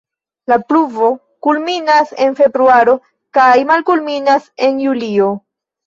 La 0.51 0.55
pluvo 0.71 1.09
kulminas 1.49 2.15
en 2.27 2.35
februaro 2.41 2.99
kaj 3.41 3.53
malkulminas 3.75 4.53
en 4.71 4.85
julio. 4.91 5.35